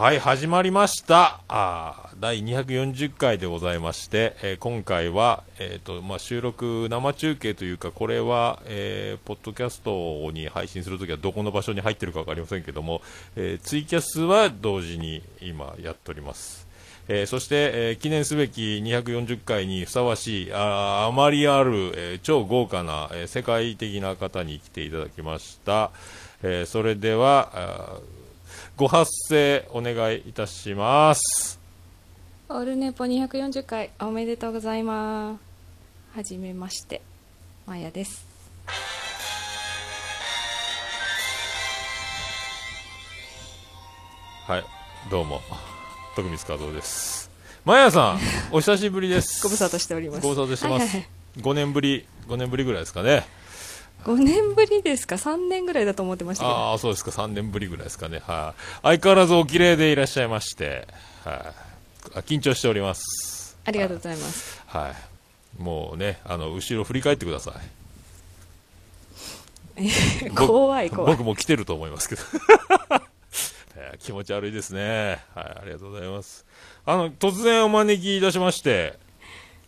[0.00, 1.42] はい、始まりました。
[1.46, 13.02] あ第240回でございまして、えー今回は、えーとまあ、収録、生中継というか、これは、えーポッドキャストに配信するときはどこの場所に入ってるか分かりませんけども、
[13.36, 16.66] えーツイキャスは同時に今やっております。
[17.06, 25.90] えーそして、えー記念すべき240回にふさわしい、ああまりある、えー超豪華な、え世界的な方に来ていただきました。
[26.42, 28.00] えそれでは、
[28.80, 31.60] ご発声お願いいたします。
[32.48, 36.16] オールネポ240回おめでとうございます。
[36.16, 37.02] はじめまして、
[37.66, 38.26] まやです。
[44.46, 44.64] はい、
[45.10, 45.42] どうも、
[46.16, 47.30] 徳光和夫です。
[47.66, 48.18] まやさん、
[48.50, 49.42] お久しぶりです。
[49.44, 50.22] ご無沙汰しております。
[50.22, 50.80] ご無沙汰してます。
[50.80, 53.26] はいはいはい5年ぶり、5年ぶりぐらいですかね。
[54.04, 56.56] 5年ぶりですか ?3 年ぐらいだと思ってましたけど。
[56.56, 58.20] ああ、そうですか、3年ぶりぐらいですかね。
[58.26, 58.62] はい、
[58.98, 60.88] 相変わらずお綺麗でいらっしゃいまして、
[61.24, 61.34] はい、
[62.16, 63.56] あ緊張しております。
[63.64, 64.62] ありがとうございます。
[64.66, 64.92] は
[65.58, 65.62] い。
[65.62, 67.54] もうね、あの、後ろ振り返ってください。
[70.34, 71.12] 怖い怖い。
[71.12, 72.22] 僕も来てると思いますけど。
[73.76, 75.20] えー気持ち悪いですね。
[75.34, 76.44] はい、ありがとうございます。
[76.86, 78.98] あの、突然お招きいたしまして、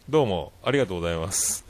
[0.08, 1.64] どうもありがとうございます。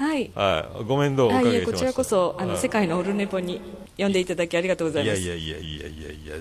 [0.00, 0.30] はい。
[0.34, 1.60] はい、ご面倒をおかけ。
[1.60, 2.58] こちらこそ、あの、はい。
[2.58, 3.60] 世界のオールネポに
[3.98, 5.20] 呼んでいただきありがとうございいます。
[5.20, 6.34] やいやいやいやいやいや、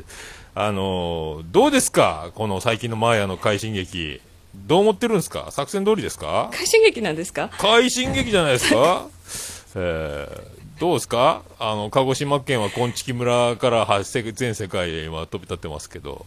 [0.56, 2.32] あのーどうですか？
[2.36, 4.22] この最近のマーヤの快進撃。
[4.56, 5.50] どう思ってるんですか？
[5.52, 6.50] 作戦通りですか？
[6.54, 7.50] 快進撃なんですか？
[7.58, 9.08] 快進撃じゃないですか？
[9.76, 11.44] えー、どうですか？
[11.60, 13.86] あの、鹿児島県は昆虫村から
[14.34, 16.26] 全世界へ今飛び立ってますけど、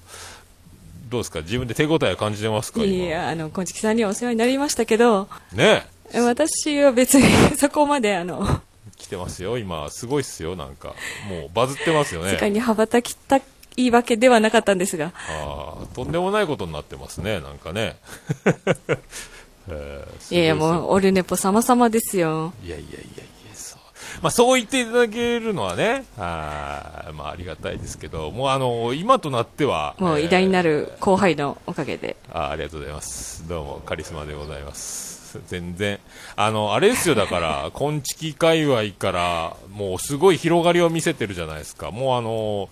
[1.08, 1.40] どうですか？
[1.40, 2.84] 自分で手応え感じてますか？
[2.84, 2.92] 今。
[2.92, 5.86] いや、あの、こんちきさんにはお世話になりましたけど、ね
[6.20, 8.60] 私は別に そこまで、あの、
[8.96, 10.94] 来てますよ今、すごいっすよ、なんか。
[11.28, 12.30] もうバズってますよね。
[12.32, 13.40] 世界に羽ばたきた
[13.76, 17.96] いわけではなかったんですが、ああ、とんでもないことになってますね、なんかね。
[19.68, 22.52] えーいやいや、もう、オルネポ様々ですよ。
[22.64, 23.78] いやいやいやいや、そう。
[24.22, 30.72] まあ、そう言っていただけるのはね、あーまあ、ありがたいですけど、もうあの、今となっては、もう偉大になる。
[30.88, 32.16] る後輩のおかげで。
[32.32, 33.46] あーありがとうございます。
[33.48, 35.11] どうも、カリスマでございます。
[35.46, 35.98] 全然。
[36.36, 41.90] あの、あれですよ、だから、 昆虫界隈から、もうすごい広がりを見せてるじゃないですか。
[41.90, 42.68] もうあの、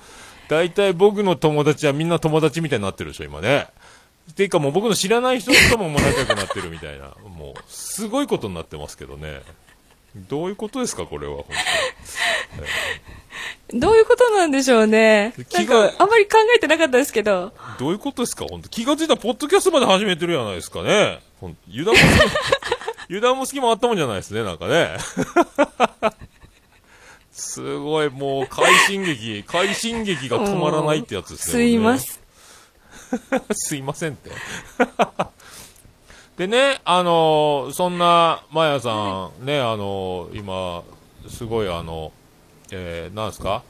[0.48, 3.66] 大体僕の友達はみんな友達みたいになってるでしょ、今ね。
[4.30, 7.14] っていうかもう僕の知らない人とももう仲良くなってるみたいな。
[7.36, 9.42] もう、すごいことになってますけどね。
[10.28, 11.46] どういうことですか、これは、本
[13.80, 15.32] どういうことなんでしょうね。
[15.36, 21.20] なん気がか、あんまり考えてなかったですけど、当どういうことですか、本当気がついたらポッドキャストまで始めてるじゃないですかね。
[21.68, 22.30] 油断も隙も、
[23.08, 24.96] 油断も隙もあったもんじゃないですね、なんかね。
[27.32, 31.52] すごい、もう、快進撃、快進撃が止まらないってやつですね。
[31.52, 32.20] すいません。
[33.52, 34.30] すいませんって。
[36.36, 40.82] でね、あのーそんな、まやさん、ね、あのー今、
[41.28, 42.12] すごいあの、
[42.70, 43.62] えー、なんですか？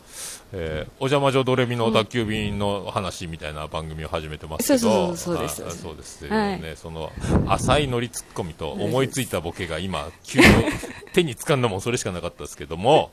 [0.53, 7.13] えー、お邪魔女ドレミの宅急便の話みたいな番組を始めてますけど、そうですはいそうですね、はいその、
[7.47, 10.47] 浅いノリツッコミと思いついたボケが今、急に
[11.15, 13.13] 手に掴んだもんそれしかなかったですけども、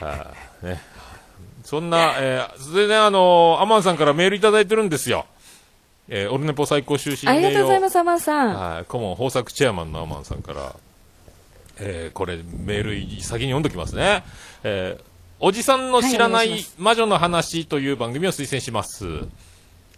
[0.00, 0.82] はい、ね、
[1.64, 5.26] そんな、えー、それであのーアマンさんからメールいただいてるんですよ。
[6.08, 7.82] えー、オルネポ最高終身ありがとうございす。
[7.82, 8.54] ます、アマンさん。
[8.54, 10.76] はい、顧問豊作チェアマンのアマンさんから、
[11.78, 12.82] えー、これメー
[13.16, 14.22] ル先に読んどきますね。
[14.64, 15.13] えー、
[15.46, 19.04] おじさんの知らなはい魔女の話という番組を推薦します。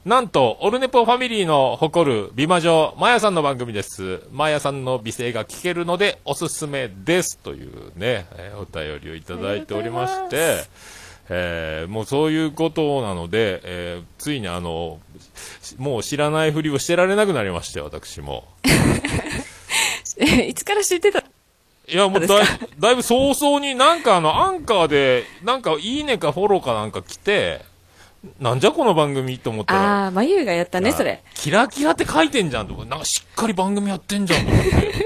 [0.04, 4.22] なんと、オルネポファミリーの誇る美魔女、マヤさんの番組です。
[4.32, 7.38] マヤさんの美声が聞けるのでおすすめです。
[7.38, 10.64] というね、えーお便りをいただいておりまして、
[11.28, 14.98] えーもうそういうことなので、えーついにあの、
[15.78, 18.48] もう知らないふりをしてられなくなりまして、私も。
[20.18, 21.22] いつから知ってた？
[21.88, 22.46] いや、もうだい
[22.78, 27.64] だいぶ早々になんかあの、アンカーで、なんかいいねかフォローかなんか来て、
[28.40, 31.22] なんじゃこの番組と思ったら、ああ、まゆがやったね、それ。
[31.34, 35.05] キラキラって書いてんじゃんと思って、なんかしっかり番組やってんじゃんと思って、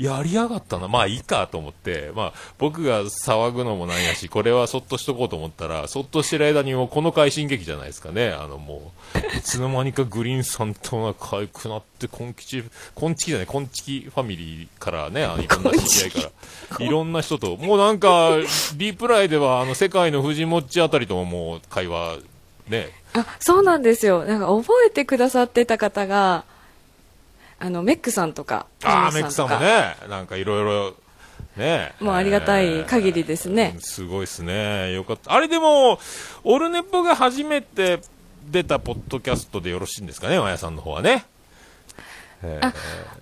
[0.00, 0.88] やりやがったな。
[0.88, 8.30] まあいいかと思って、まあ僕が騒ぐのもなんやし、これはそっとしとこうと思ったら、そっとしてる間にもうこの快進撃じゃないですかね。
[8.30, 12.64] あのもう、いつの間にかグリーンさんと仲良くなって、コンキチ、
[12.94, 16.30] コンチキじゃない、コンチキファミリーからね、あのいろんな知り合いか
[16.78, 18.30] ら、いろんな人と、もうなんか、
[18.76, 22.18] リプライでは、あの、世界の藤もっちあたりとももう会話、
[22.68, 24.24] ね、あ、そうなんですよ。
[24.24, 26.44] なんか覚えてくださってた方が、
[27.60, 30.94] あの、メックさんとか、ああ、メックさんもね、なんかいろいろ、
[31.56, 31.92] ね。
[32.00, 34.92] もうありがたい限りですねうんすごいですね。
[34.92, 35.32] よかった。
[35.32, 35.98] あれでも、
[36.42, 38.00] オルネポが初めて
[38.50, 41.24] 出たポッドキャストでよろしいんですかね、まやさんの方はね。
[42.42, 42.72] えーあ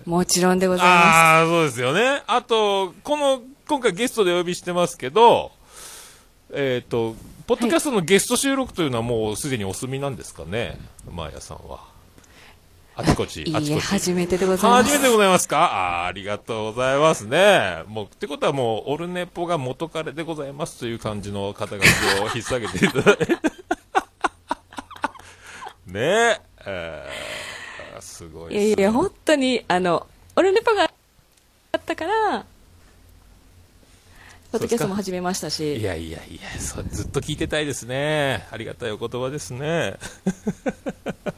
[0.05, 2.23] もちろんでございまああ、そうですよね。
[2.25, 5.51] あと、この、今回ゲストでお呼びしてますけど、
[6.53, 7.15] えっ、と、
[7.45, 10.79] ポッドキャストのゲスト収録というのはもうすでにお済みなんですかね、
[11.11, 11.98] マーヤさんは。
[12.99, 13.85] あちこち、あちこち。
[13.85, 14.89] 初めてでございます。
[14.89, 16.03] 初めてでございますか？
[16.03, 17.83] あーありがとうございますね。
[17.87, 21.87] もう、ってことはもう、オルネポが元彼でございますという感じの肩書きを
[22.35, 23.25] 引っ提げていただいて。
[25.87, 28.67] ねえ、えーすごいです、ね。
[28.67, 30.05] いやいや、本当に、あの、
[30.35, 32.45] オルネポがあったから、
[34.51, 38.47] ポッドキャストも始めましたいし、やいやいや、そうずっと聞いてたいですね。
[38.51, 39.95] ありがたいお言葉ですね。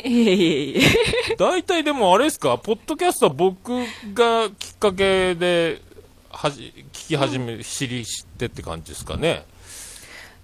[0.04, 0.84] いえいえい
[1.32, 1.36] え。
[1.38, 3.74] 大体でもあれですか、ポッドキャストは僕
[4.14, 5.82] がきっかけで、
[6.30, 9.44] はじ、聞き始め、知り知ってって感じですかね？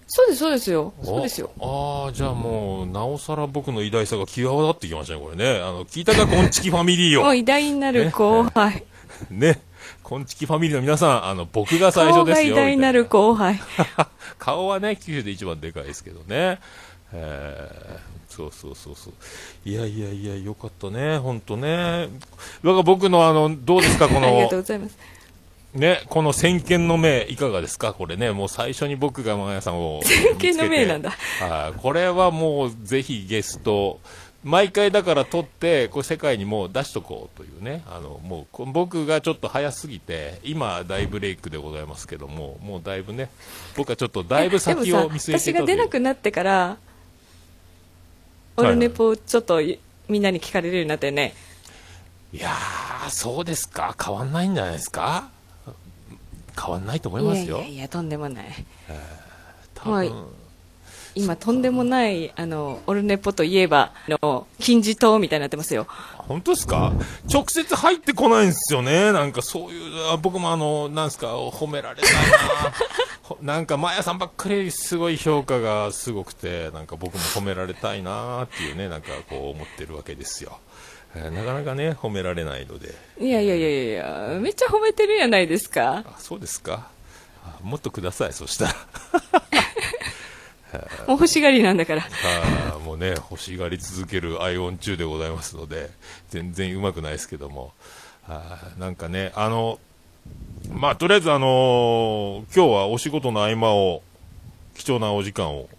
[0.09, 0.93] そうです、そうですよ。
[1.03, 1.51] そうですよ。
[1.59, 5.59] おああ、じゃあもう、なおさら僕の偉大さが際立ってきましたね、これね。
[5.61, 7.23] あの、聞いたか、こんちきファミリーを。
[7.27, 8.83] もう偉大なる後輩。
[9.31, 9.61] ね。
[10.07, 12.53] こんちきファミリーの皆さん、あの、僕が最初ですよ。
[12.53, 13.59] 偉大なる後輩。
[14.39, 16.59] 顔はね、九州で一番でかいですけどね。
[17.11, 19.13] えー、そうそうそうそう。
[19.65, 22.07] いやいやいや、よかったね、ほんとね。
[22.07, 24.97] だから僕のあの、どうですか、こありがのとう、ございます。
[25.73, 28.31] ね、この先見の明、いかがですか、これね。
[28.31, 29.99] もう最初に僕がマヤさんを。
[30.03, 31.11] 先見の明なんだ。
[31.41, 33.99] はい、これはもうぜひゲスト、
[34.47, 43.29] 毎回だから撮って、これ世界にもう出しとこうというね、あのもうこ僕がちょっと早すぎて、今、大ブレイクでございますけども、もうだいぶね、
[43.75, 46.77] 僕はちょっとだいぶ先を見据えて私が出なくなってから、
[48.55, 48.71] オはい。
[48.71, 49.59] ルネポをちょっと
[50.07, 51.35] みんなに聞かれるようになってね。
[52.31, 55.29] いやー、そうですか、変わんないんじゃないですか、
[56.57, 58.45] 変わんないと思いいますよ、やいやいや、とんでもない。
[59.75, 60.09] 多はい。
[60.09, 60.25] 分
[61.17, 65.87] 今、とんでもない、あの、オルネポといえば、あの、金字塔みたいになってますよ。
[66.17, 66.93] 本当ですか？
[67.31, 69.11] 直接入ってこないんですよね。
[69.11, 72.17] なんかそういう、あ僕もあの、なんすか、褒められたいな。
[73.23, 80.59] ほ なんか、マヤさんばっかりすごい評価がすごくて、なんか僕も褒められたいなっていうね、なんかこう思ってるわけですよ。
[81.15, 82.93] えーなかなかね、褒められないので。
[83.19, 83.89] いやいやいやい
[84.33, 86.03] やめっちゃ褒めてるやないですか。
[86.05, 86.89] あ、そうですか
[87.45, 88.75] あもっとください、そしたら。
[91.07, 92.03] もう欲しがりなんだから。
[92.03, 95.89] あーもうね、欲しがり続けるアイオン中でございますので、
[96.29, 97.73] 全然うまくないですけども、
[98.27, 99.79] あーなんかね、あの、
[100.71, 104.01] まあ、とりあえずあのー今日はお仕事の合間を、
[104.75, 105.69] 貴重なお時間を、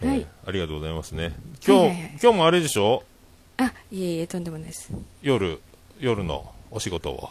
[0.00, 1.32] えーはいありがとうございますね。
[1.66, 3.04] 今日、はいはいはい今日もあれでしょ？
[3.58, 4.90] あ、いえいえ、とんでもないです。
[5.22, 5.60] 夜、
[6.00, 7.30] 夜のお仕事を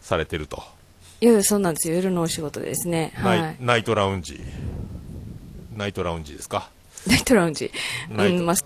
[0.00, 0.62] されてると。
[1.20, 1.94] 夜、そうなんですよ。
[1.96, 3.12] 夜のお仕事ですね。
[3.14, 3.56] はい。
[3.60, 4.40] ナイトラウンジ。
[5.78, 6.70] ナイトラウンジですか？
[7.06, 7.70] ナイトラウンジ。
[8.10, 8.56] ナイトうん、まあ、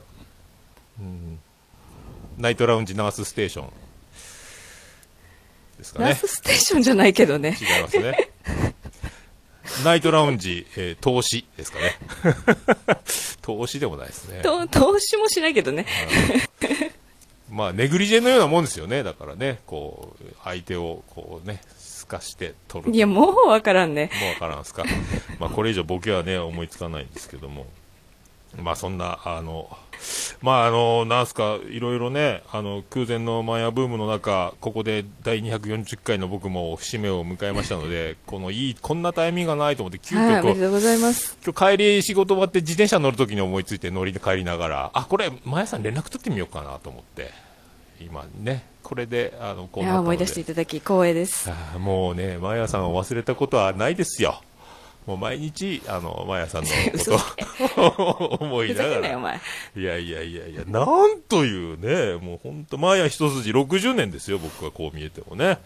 [2.38, 3.70] ナイトラウンジナースステーション。
[5.78, 6.04] ですかね。
[6.06, 7.56] ナースステーションじゃないけどね。
[7.60, 8.30] 違いますね。
[9.84, 11.98] ナイトラウンジ、えー投資ですかね。
[13.42, 14.40] 投資でもないですね。
[14.42, 15.84] と投資もしないけどね。
[17.50, 19.02] まあ、ネグリジェのようなもんですよね。
[19.02, 21.81] だからね、こう、相手を、こうね、透
[22.16, 22.92] かして取る。
[22.94, 24.10] いや、もうわからんね。
[24.20, 24.84] もうわからんすか？
[25.40, 27.66] まあ、これ以上ボケはね、思いつかないんですけども。
[28.60, 29.74] まあ、そんな、あの、
[30.42, 41.38] まあ、あの、なんすか、いろいろね、あの、空前のマヤブームの中、ここで第240回の僕も節目を迎えましたので、 このいい、こんなタイミングがないと思って、急遽でとうございます。
[41.42, 47.30] 今日帰り仕事終わって自転車乗るときに思いついて乗りで帰りながら、あ、これ、マヤさん連絡取ってみようかなと思って、
[48.06, 51.50] 今ね、これで、あの、こいう思い出していただき、光栄です。
[51.78, 54.42] もうね、マヤさんを忘れたことはないですよ。
[55.06, 57.20] もう毎日、あの、マヤさんの嘘こ
[57.74, 59.40] と を 思いながら。
[59.76, 65.58] いやいやいやいや、なんというね、もう本当、マヤ一筋60年ですよ、僕はこう見えてもね。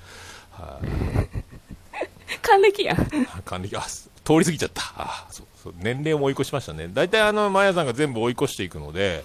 [2.42, 3.00] 還暦やん。
[3.00, 4.82] あ還暦、あ、通り過ぎちゃった。
[4.96, 6.88] あそうそう年齢も追い越しましたね。
[6.92, 9.24] 大体あの、マヤさんが全部追い越していくので、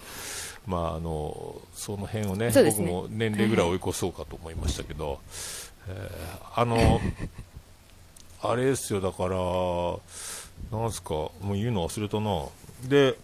[0.67, 5.19] まああの、その辺をね、ね僕も年齢ぐらい追い越そうかと思いましたけど、
[5.87, 7.01] えーあの、
[8.43, 12.45] あれですよ、だから、なんすか、もう言うの忘れたな。
[12.87, 13.17] で、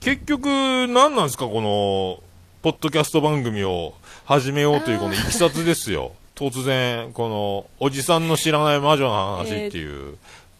[0.00, 0.46] 結局、
[0.88, 2.22] 何なんですか、この、
[2.62, 6.12] ポッドキャスト番組を始めようというこのいきさつですよ。
[6.34, 10.16] 突然、この、おじさんの知らない魔女の話っていう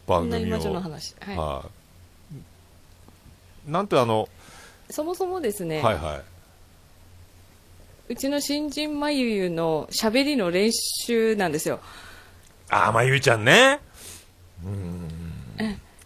[0.07, 0.57] 番組を。
[0.57, 1.15] 女女の話。
[1.21, 1.37] はい。
[1.37, 1.65] は
[3.69, 3.71] い。
[3.71, 4.29] なんてあの、
[4.91, 6.23] そもそもですね、はいは
[8.09, 11.77] うちの新人まゆゆの喋りの練習なんですよ。
[11.77, 11.79] い。
[12.71, 13.79] あー、まゆいちゃんね。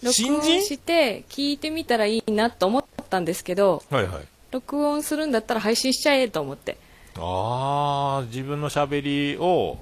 [0.02, 0.58] 録新人？
[0.58, 4.24] 音して聞いてみたらいいなと思ったんですけどはいはい。
[4.50, 6.76] 録音するんだったら配信しちゃえと思って
[7.16, 9.78] ああ、自分の喋りを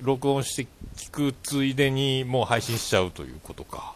[0.00, 0.66] 録音して
[0.96, 3.94] 聞くついでにもう配信しちゃうということか。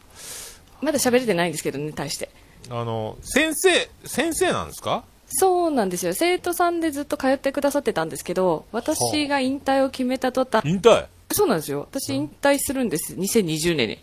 [0.80, 2.28] まだ喋れてないんですけどね対して
[2.71, 5.05] あの、先生、先生なんですか？
[5.31, 6.15] そうなんですよ。
[6.15, 10.65] 生徒さんでずっと通ってくださってたんですけど私が引退を決めた途端。
[10.67, 11.07] 引退？
[11.31, 11.87] そうなんですよ。
[11.91, 13.15] 私引退するんです。
[13.15, 13.99] 2020年に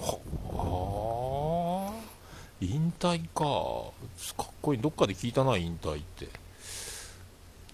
[0.00, 1.92] ああ、
[2.60, 3.90] 引退か。
[4.36, 4.80] かっこいい。
[4.80, 6.28] どっかで聞いたな、引退って。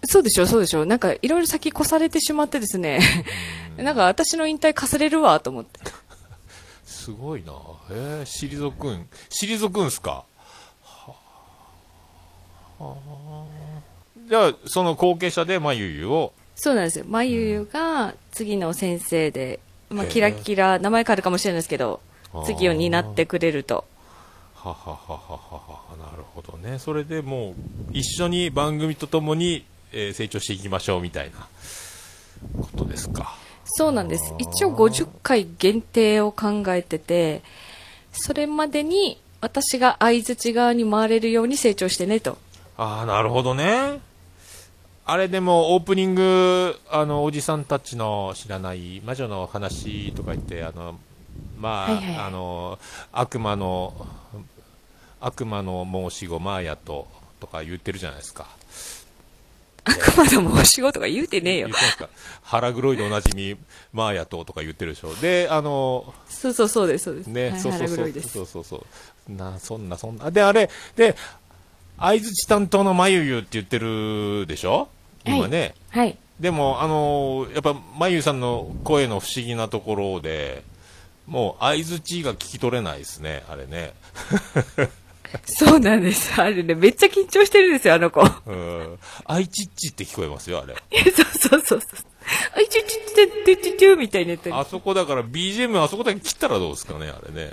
[0.07, 3.00] そうでしょそうでしょなんかいろいろ先越されてしまってですね。
[3.76, 5.81] なんか私の引退かすれるわと思って
[7.04, 7.52] すごいな。
[7.90, 9.08] えー、退くん。
[9.30, 10.25] 退くんすか？
[10.82, 11.14] は
[12.80, 13.44] あ。
[14.28, 19.58] じゃあ、その後継者で、まゆゆを、そうなんですよまゆゆが次の先生で、
[19.90, 22.00] まあ、へえキラキラ名前変わるかもしれないですけど
[22.46, 23.84] 次を担ってくれると
[24.54, 26.78] ははははははなるほどね。
[26.78, 27.54] それでもう、
[27.92, 31.49] 一緒に番組とともに、えー成長していきましょうみたいな
[32.62, 33.34] ことですか。
[33.76, 37.43] そうなんです一応50回限定を考えてて
[38.12, 42.38] それまでに私が相づち側に回れるように成長してねと
[42.76, 44.00] ああ、なるほどね。
[45.07, 50.99] あれでもオープニング、あの、おじさんたちの知らない魔女の話とか言って、あの、
[51.59, 52.78] まあ、はいはいあの、
[53.12, 53.95] 悪魔の、
[55.21, 57.07] 悪魔の申し子マーヤと、
[57.38, 58.47] とか言ってるじゃないですか。
[59.85, 61.69] 悪魔の申し子とか言うてねえよ。
[62.43, 63.57] 腹黒いでおなじみ、
[63.93, 65.14] マーヤととか言ってるでしょ。
[65.17, 68.12] で、あの、そうそうそうですそうです、ね、はいそうそうそう。
[68.12, 69.33] そうそうそう。
[69.33, 70.31] なそんなそんな。
[70.31, 71.17] であれで
[71.99, 74.88] 相づち担当のまゆゆって言ってるでしょ？
[75.25, 80.64] 今ね、はいでもあのやっぱまゆゆさんの声の不思議なところで
[81.26, 83.95] もう相づちが聞き取れないですねあれね
[85.45, 86.41] そうなんです。
[86.41, 88.21] あれねめっちゃ緊張してるんですよあの子。
[88.47, 88.99] うん。
[89.25, 90.75] あいちっちって聞こえますよあれ。
[91.12, 91.88] そうそうそうそう。
[92.57, 93.14] あいちちち
[93.45, 94.57] ちちちちみたいになってる。
[94.57, 97.53] あそこだから BGM あそこだけ切ったらどうですかねあれね、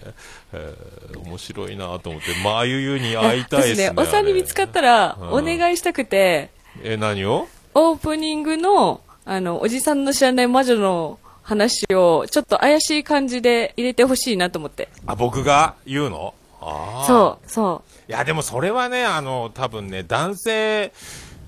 [0.53, 4.03] えー面白いなと思ってまゆゆに会いたいですね私ね。
[4.03, 6.49] お産に見つかったらうんお願いしたくて、
[6.83, 14.89] え何をオープニングの、あの、おじさんの知らない魔女の話を、ちょっと怪しい感じで入れてほしいなと思って。
[15.05, 20.93] あ僕が言うのああそう、そいや、でもそれはね、あの、多分ね、男性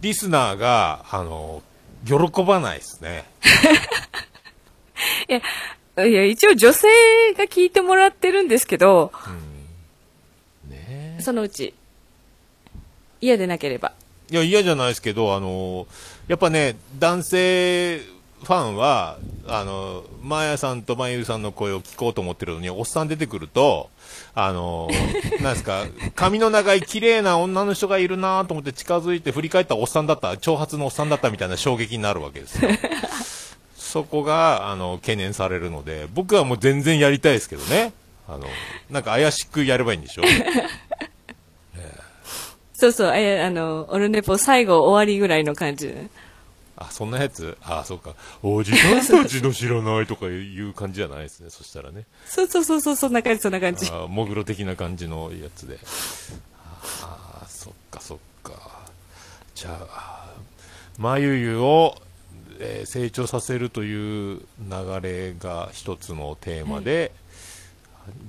[0.02, 1.62] リスナーが、あの、
[2.06, 3.26] 喜ばないですね。
[5.30, 5.34] う。
[5.34, 5.42] い
[5.98, 6.88] や、いや、一応女性
[7.38, 9.12] が聞いてもらってるんですけど、
[10.68, 11.74] ねそのうち、
[13.22, 13.94] 嫌でなければ。
[14.32, 15.86] いや、嫌じゃないですけど、あの、
[16.28, 23.90] やっぱね、男性ファンは、あの、マーヤさんとマユユさんの声を聞こうと思ってるのに、おっさん出てくると、
[24.36, 24.90] あの、
[25.42, 25.86] なんですか、
[26.16, 32.72] 髪の長い綺麗な女の人がいるなと思って近づいて振り返ったらおっさんだった、長髪のおっさんだったみたいな衝撃になるわけですよ。
[33.78, 37.94] そこが、あの、懸念されるので、僕はもう全然やりたいですけどね。
[38.28, 38.48] あの、
[38.90, 40.24] なんか怪しくやればいいんでしょ
[42.74, 46.08] そうそう、あやあの、オルネポ最後終わりぐらいの感じで。
[46.88, 47.58] あ、そんなやつ？
[47.62, 48.16] あ、そうか。
[48.42, 51.50] おじさんたちの知らないとかいう感じじゃないですね。
[51.50, 52.06] そしたらね。
[52.26, 53.90] そうそうそうそう、そんな感じ、そんな感じ。
[53.92, 55.80] あモグロ的な感じのやつで。
[57.02, 58.54] ああ、そっかそっか。
[59.56, 60.34] じゃあ、
[60.98, 61.96] まゆゆを、
[62.60, 64.46] えー成長させるという流
[65.02, 67.12] れが一つのテーマで、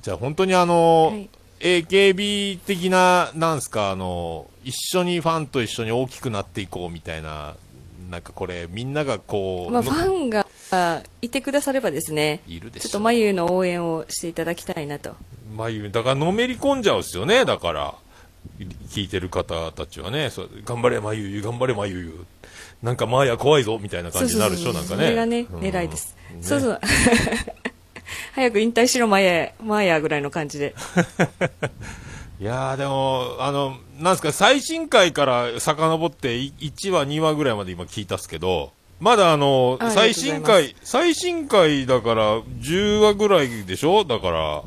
[0.03, 1.29] じゃあ本当にあの、はい
[1.61, 7.55] AKB 的な、なんすか、あの、一緒にファンと一緒に大きくなっていこうみたいな、
[8.14, 15.16] なんかこれ、みんながこう、まあ、フのァンがあいてくださればですね、いるでしょちょっと眉の応援をしていただきたいなと。
[15.56, 17.94] まゆだからのめり込んじゃうんですよね、だから、
[18.88, 22.25] 聞いてる方たちはね、そう頑張れまゆゆ、頑張れまゆゆ、
[22.85, 25.02] なんかマーヤ怖いぞみたいな感じになるでしょ、なんかね。
[25.06, 26.16] それがね、うん狙いです。
[26.30, 26.80] ねそうそう。
[28.37, 30.73] 早く引退しろ、マヤ、マヤぐらいの感じで。
[32.40, 44.05] いやーでも、あの、なんすか、最新回から遡ってい1話、2話ぐらいまで今聞いたっすけど、まだあの、あ最新回、最新回だから10話ぐらいでしょ？
[44.05, 44.63] だから、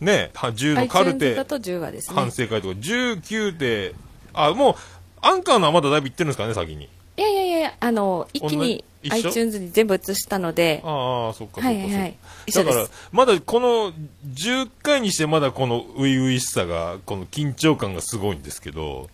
[0.00, 2.30] ね、は10のカルテだ、と10話ですね反。
[2.30, 3.94] 省会とか、19で、
[4.34, 4.74] あ、もう、
[5.20, 6.88] アンカーのはまだだいぶ行ってるんですかね、先に。
[7.16, 11.66] いやいやいや、あの、一気に iTunes に全部移したので、ああ、そっかそっかそっか。
[11.68, 12.16] はいはい
[12.52, 13.92] だからまだこの
[14.34, 19.10] 10回にしてまだこの初々しさが、この緊張感がすごいんですけど、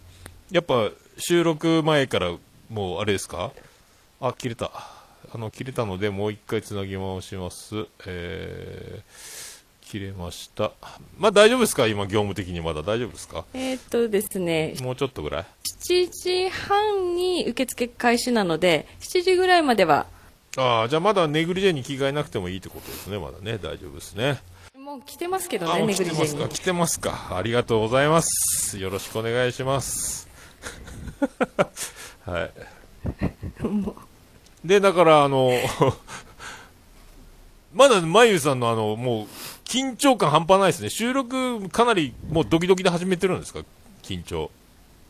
[0.50, 2.32] やっぱ収録前から
[2.70, 3.52] もうあれですか？
[4.20, 4.70] あ、切れた。
[5.34, 7.86] あの、切れたのでもう一回つなぎ直します。
[8.06, 9.00] え
[9.84, 10.72] 切れました。
[11.18, 11.86] まあ大丈夫ですか？
[11.86, 13.44] 今業務的にまだ大丈夫ですか？
[13.54, 15.46] えーっとですね、もうちょっとぐらい
[15.88, 20.06] ？7時半に受付開始なので、7時ぐらいまでは、
[20.56, 23.18] ああ、じゃあまだネグリジェに着替えなくてもいいってことですね。
[23.18, 23.58] まだね。
[23.58, 24.38] 大丈夫ですね。
[24.78, 26.42] もう来てますけどあ、ね、ネグリジェ来てますか？
[26.44, 26.48] に。
[26.50, 27.36] 来てますか？
[27.36, 28.78] ありがとうございます。
[28.78, 30.28] よろしくお願いします。
[32.24, 32.50] は
[33.60, 33.62] い。
[33.66, 33.94] も
[34.64, 35.50] で、だから、あの、
[37.74, 39.26] まだ、まゆさんのあの、もう、
[39.64, 40.90] 緊張感半端ないですね。
[40.90, 43.60] 収録、かなり、もうドキドキで始めてるんですか？
[44.02, 44.50] 緊張。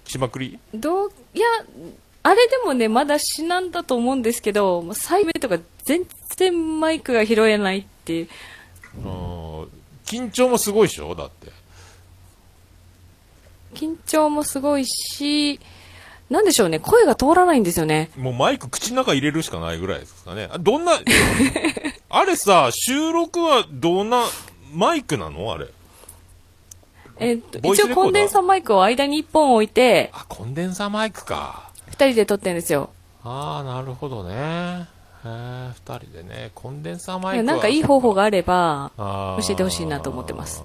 [0.06, 0.59] しまくり？
[0.73, 1.47] うどう、いや、
[2.23, 6.06] あれでもね、まだ至難だと思うんですけど、最目とか全
[6.37, 8.28] 然マイクが拾えないっていう。
[9.04, 9.68] あー
[10.06, 11.14] 緊張もすごいでしょ？
[11.14, 11.52] だって。
[13.75, 15.59] 緊張もすごいし、
[16.31, 18.11] なんでしょうね、声が通らないんですよね。
[18.16, 20.49] もうマイク口の中入れるしかないぐらいですかね。
[20.50, 20.93] あどんな、
[22.11, 24.25] あれさ、収録はどんな
[24.73, 25.52] マイクなの？
[25.52, 25.69] あれ。
[27.19, 28.11] えっと、ボイスレコーダー？
[28.11, 31.71] 一応コンデンサーマイクを間に1本置いて、あ、コンデンサーマイクか。
[31.90, 32.90] 2人で撮ってるんですよ。
[33.23, 34.35] ああ、なるほどね。
[34.35, 37.43] へえ、二人でね、コンデンサーマイクは。
[37.45, 40.64] なんかいい方法があれば、教えてほしいなと思ってます。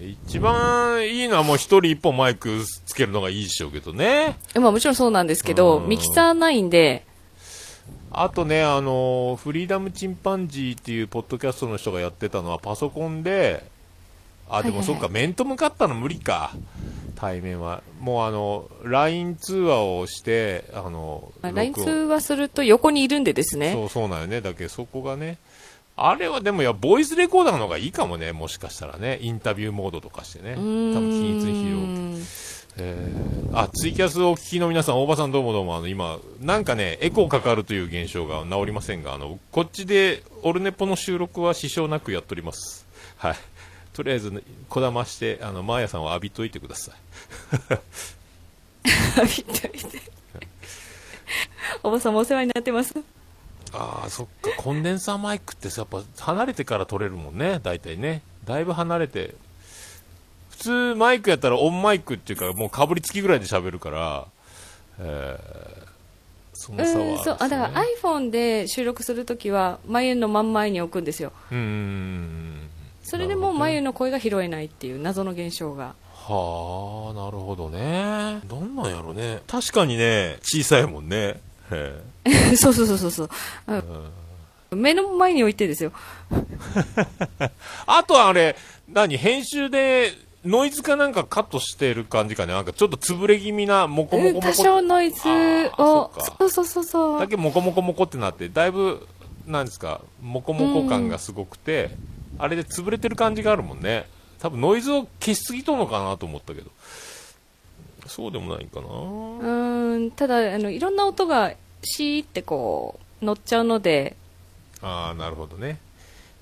[0.00, 4.36] 一番いいのはもう一人一本マイクつけるのがいいでしょうけどね。
[4.54, 7.04] まあもちろんそうなんですけど、うんミキサーないんで、
[8.12, 13.64] あとね、あの、フリーダムチンパンジーっていうポッドキャストの人がやってたのはパソコンで、
[14.48, 16.52] あ、でもそっか、面と向かったの無理か。
[17.14, 17.82] 対面は。
[18.00, 23.72] もうあの、LINE 通話をして、あの、まあ LINE 通話すると横にいるんでですね。
[23.74, 24.40] そうそうなんよね。
[24.40, 25.38] だけどそこがね、
[25.96, 29.18] あれはでもいや、ボイスレコーダーの方がいいかもね、もしかしたらね。
[29.20, 30.54] インタビューモードとかしてね。
[30.54, 32.50] 多分均一に拾う。
[32.78, 42.86] えーあ、ツイキャスをお聞きの皆さん、大場さんどうもどうも、あの、今、なんかね、エコーかかるという現象が治りませんが、あの、こっちで、オルネポの収録は支障なくやっております。
[43.16, 43.34] はい。
[43.92, 46.94] とりあえず、こだまして、あの、マーヤさんを浴びといてください。
[48.86, 50.00] 見て見て
[51.82, 52.94] おばさんもお世話になってます。
[53.72, 58.22] ああ、そっか、コンデンサーマイクってさ、やっぱ離れてから撮れるもんね、大体ね。
[58.44, 59.34] だいぶ離れて。
[60.50, 64.26] 普通マイクやったらオンマイクっていうか、もうかぶりつきぐらいで喋るから、
[64.98, 65.90] えー、
[66.54, 67.36] その差は、うん、そう。
[67.38, 71.32] あ、だから iPhone で収録するときは、眉の真ん前に置くんですよ。
[71.50, 72.68] うーん。
[73.02, 75.94] それでも眉の声が拾えないっていう謎の現象が。
[76.12, 78.40] はあ、なるほどね。
[78.44, 79.40] どんなんやろね。
[79.46, 81.40] 確かにね、小さいもんね。
[81.70, 82.00] へ
[82.56, 83.28] そうそうそうそうそう。
[83.68, 84.10] うん
[84.72, 85.90] 目の前に置いてですよ。
[87.40, 87.50] え
[87.86, 88.54] あとはあれ、
[88.88, 89.16] 何？
[89.16, 90.12] 編集で、
[90.44, 92.52] ノイズかなんかカットしてる感じかね？
[92.52, 94.46] なんかちょっと潰れ気味な、モコモコモコ。
[94.46, 95.20] うん多少ノイズ
[95.76, 97.18] をそうそうそうそう。
[97.18, 99.08] だけモコモコモコってなって、だいぶ、
[99.44, 101.90] なんですか、モコモコ感がすごくて、
[102.38, 104.06] あれで潰れてる感じがあるもんね。
[104.38, 106.70] 多分ノイズを消しすぎとんのかなと思ったけど。
[108.06, 108.86] そうでもないかな。
[108.86, 114.16] うーん、ただ、あの、いろんな音が、シーってこう、乗っちゃうので、
[114.82, 115.78] ああ、なるほどね。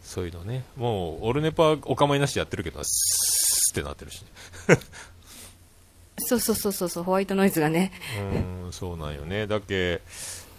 [0.03, 0.65] そういうのね。
[0.77, 4.29] もう、オルネパはお構いなしでやってるけど、スーってなってるしね。
[6.21, 7.93] そうそうそうそうそう、ホワイトノイズがね。
[8.17, 9.47] うーん、そうなんよね。
[9.47, 10.01] だけ、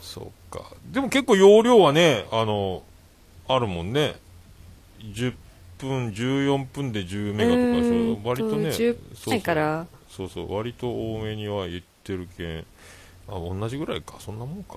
[0.01, 0.71] そうか。
[0.91, 2.83] でも結構容量はね、あの、
[3.47, 4.15] あるもんね。
[4.99, 5.33] 10
[5.77, 12.65] 分、14分で10メガとか割とね、10そうないから、そうそう、割と多めには言ってるけん。
[13.29, 14.15] あ、同じぐらいか。
[14.19, 14.75] そんなもんか。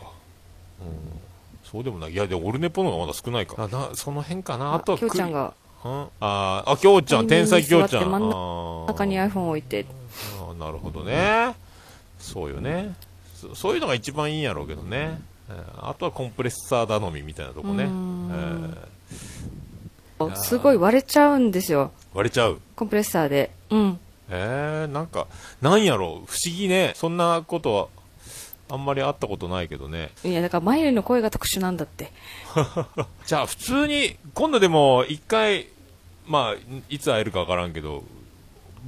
[0.80, 1.20] うん。
[1.64, 2.12] そうでもない。
[2.12, 3.54] いや、でも、オルネポの方がまだ少ないか。
[3.58, 4.74] あな、その辺かな。
[4.74, 8.10] あとはきょうちゃんがうんあーあ、きょうちゃん、天才きょうちゃん。
[8.10, 9.84] 真ん中に iPhone を置いて、
[10.38, 11.54] あーなるほどね。
[12.20, 12.94] そうよね
[13.34, 13.54] そ。
[13.56, 15.20] そういうのが一番いいんやろうけどね。
[15.50, 17.84] えーあとはコンプレッサー頼みみたいなとこね。
[17.84, 21.90] えうーんーすごい割れちゃうんですよ。
[22.14, 22.60] 割れちゃう。
[22.76, 23.50] コンプレッサーで。
[23.70, 23.98] うん。
[24.30, 25.26] えー、なんか、
[25.60, 26.92] なんやろう、不思議ね。
[26.94, 27.88] そんなことは、
[28.72, 30.10] あんまりあったことないけどね。
[30.24, 32.10] いや、だから、眉の声が特殊なんだって。
[33.26, 35.66] じゃあ、普通に、今度でも、一回、
[36.26, 36.56] まあ、
[36.88, 38.02] いつ会えるかわからんけど、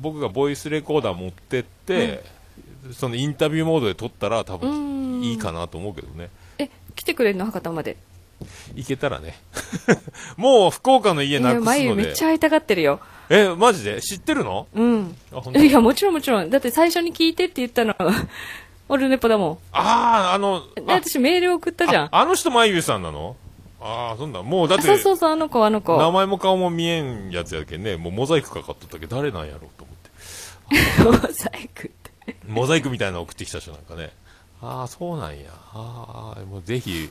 [0.01, 2.25] 僕がボイスレコーダー持ってって、
[2.93, 6.31] そのインタビューモードで撮ったら多分んいいかなと思うけどね。
[6.59, 7.97] え、来てくれるの博多まで？
[8.75, 9.39] 行けたらね。
[10.37, 12.23] もう福岡の家なくすの眉めっでち。
[12.25, 13.01] ゃ会いたがってるよ。
[13.31, 14.01] え、マジで？
[14.03, 14.67] 知ってるの？
[14.75, 15.17] うん。
[15.57, 16.51] いや、もちろんもちろん。
[16.51, 18.13] だって最初に聞いてって言ったのは、
[18.89, 22.05] オルネポだもああ、あの、私メール送ったじゃん。
[22.07, 23.37] ああの人まゆゆさんなの？
[23.81, 24.43] ああ、そんだ。
[24.43, 25.97] もうだっあて、そうそうそう、あの子、あの子。
[25.99, 31.21] 名前も顔も見えんやつやけんね、もうモザイクかかっとったけど、誰なんやろうと思って。
[31.27, 31.91] モザイクっ
[32.27, 32.37] て。
[32.47, 34.11] モザイクみたいなの送ってきた人なんかね。
[34.63, 35.51] ああ、そうなんや。
[35.75, 37.11] ああ、もうぜひ、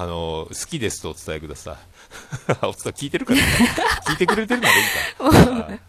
[0.00, 2.52] あの、好きですとお伝えください。
[2.62, 3.46] お伝え聞いてるから、ね、
[4.06, 4.84] 聞いてくれてるならいい
[5.18, 5.60] か。
[5.64, 5.80] はい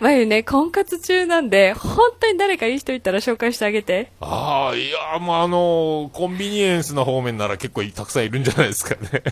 [0.00, 4.12] まゆね、婚活中なんで、本当に誰かいい人いたら紹介してあげて。
[4.20, 9.22] ああ、いや、もうあの、コンビニエンスな方面なら結構たくさんいるんじゃないですかね。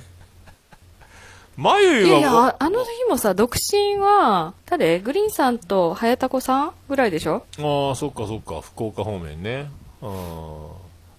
[1.56, 9.68] まゆは、いやいや、あの日もさ、独身は、誰グリーンさんと早田子さんぐらいでしょああ、そっかそっか、福岡方面ね。
[10.00, 10.10] うん。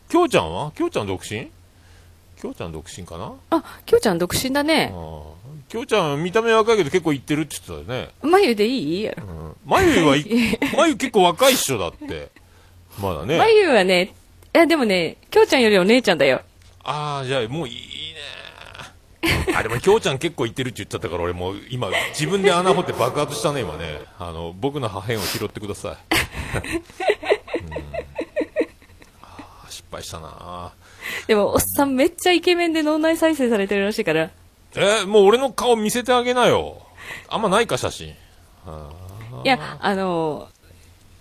[0.10, 1.50] きょうちゃんはきょうちゃん独身
[2.42, 3.34] きょうちゃん独身かな？
[3.52, 4.92] あ、きょうちゃん独身だね。
[5.70, 8.10] きょうちゃん見た目若いけど結構行ってるって言ってたよね。
[8.24, 9.04] まゆでいい？
[9.04, 9.56] やろ。
[9.64, 10.26] まゆはい、
[10.76, 12.30] まゆ結構若いっしょだって。
[13.00, 13.38] まだね。
[13.38, 14.14] まゆはね、
[14.56, 16.42] いやでもね、きょうちゃんよりお姉ちゃんだよ。
[16.84, 17.76] ああ、じゃあもういい
[19.24, 19.54] ね。
[19.56, 24.02] あ、でもきょうちゃん結構行ってるって言っちゃったから俺もう今自分で穴掘って爆発したね今ね。
[24.18, 25.92] あの、僕の破片を拾ってください。
[25.92, 27.74] うん
[29.22, 30.74] あー失敗したな
[31.28, 34.30] でも、おっさんめっちゃイケメンで脳内再生されてるらしいから。
[34.76, 36.82] えーもう俺の顔見せてあげなよ。
[37.28, 38.10] あんまないか写真。
[38.10, 38.14] い
[39.44, 40.48] や、あの、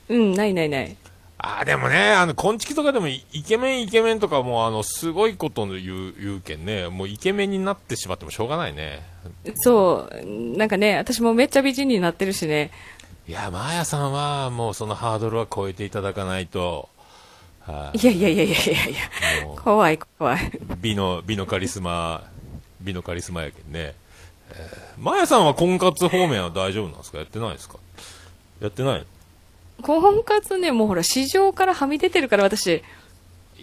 [0.08, 0.96] うん、ないないない。
[1.38, 5.78] ああ、でもね、あの、こんちきとかでもイイケメンイケメンとかもうあの、すごいこと言
[6.10, 6.88] う、言うけんね。
[6.88, 9.02] もうイケメンになってしまってもしょうがないね。
[9.54, 12.70] そう、なんかね、私もめっちゃ美人になってるしね。
[13.26, 16.90] いや、マーヤさんはもうそのハードルは超えていただかないと、
[17.70, 18.06] はい。
[18.06, 18.94] やいやいやいやいやい
[19.40, 20.46] や、も怖い怖い。
[20.46, 22.24] う美の、美のカリスマ、
[22.80, 23.94] 美のカリスマやけんね。
[24.52, 27.18] えー、マーヤさんは婚活方面は大丈夫なんですか？
[27.18, 27.76] やってないですか？
[28.60, 29.06] やってない
[29.82, 32.82] 婚活ね、もうほら、市場からはみ出てるから私、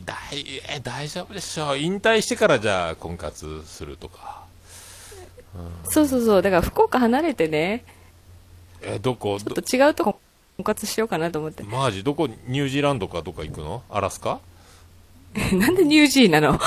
[0.05, 0.15] 大
[0.69, 1.77] え大丈夫でしょう。
[1.77, 4.45] 引退してからじゃあ婚活するとか。
[5.85, 7.83] そうそうそう、だから福岡離れてね、
[8.81, 9.39] え、どこ？
[9.39, 10.19] ちょっと違うとこ
[10.57, 11.63] 婚活しようかなと思って。
[11.63, 12.03] マジ？
[12.03, 12.27] どこ？
[12.47, 13.83] ニュージーランドかどっか行くの？
[13.89, 14.39] アラスカ？
[15.53, 16.59] なんでニュージーなの？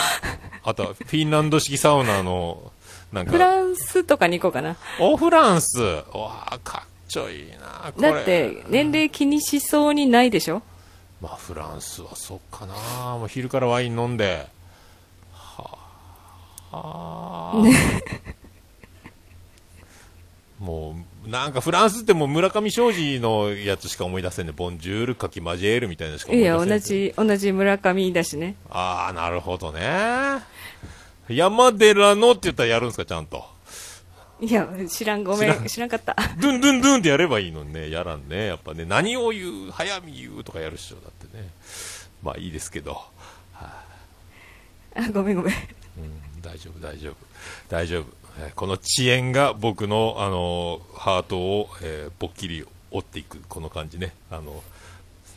[0.63, 2.71] あとはフィンランド式サウナの、
[3.13, 4.77] なんか、フランスとかに行こうかな。
[5.01, 6.05] おフランスわ
[6.53, 10.63] あ、かっちょいいなこれだって、年齢気にしそうにないでしょ？
[11.21, 12.75] まあフランスはそっかな
[13.19, 14.47] もう昼からワイン飲んで。
[15.33, 15.79] は
[16.73, 16.77] あ。
[16.77, 17.63] はあ。
[20.61, 20.95] も
[21.25, 24.53] う、なんかフランスってもう村上庄司のやつしか思い出せんね。
[24.55, 26.69] ボンジュール、カキマジェールみたいなのしか思いいや、出せん。
[26.69, 26.79] 同。
[26.79, 28.57] じ、同じ村上だしね。
[28.69, 29.81] ああ、なるほどね。
[31.29, 33.45] 山寺のって言ったらやるんですか、ちゃんと。
[34.41, 36.15] いや、知らん、ごめんん、知らんかった。
[36.39, 38.47] ドゥンドゥンドゥンってやればいいのにね、やらんね。
[38.47, 41.49] やっぱね、何を言う、早見言うとかやるっしょ、だってね。
[42.23, 43.01] まあいいですけど。
[44.95, 45.55] あ、ごめんごめん。
[45.55, 46.01] う
[46.39, 47.15] ん、大丈夫、大丈夫。
[47.69, 48.20] 大丈夫。
[48.41, 54.13] えーこの遅延が僕の、あのーハートを、えー、ぼっきり折っていく、この感じね。
[54.31, 54.63] あの、